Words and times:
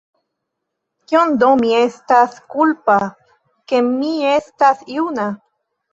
Kion 1.11 1.35
do 1.43 1.49
mi 1.59 1.69
estas 1.81 2.39
kulpa, 2.55 2.95
ke 3.73 3.83
mi 3.93 4.11
estas 4.33 4.83
juna? 4.95 5.29